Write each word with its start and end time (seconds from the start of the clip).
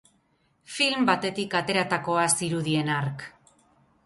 Film 0.77 1.05
batetik 1.11 1.53
ateratakoa 1.59 2.25
zirudien 2.41 2.91
hark. 2.97 3.25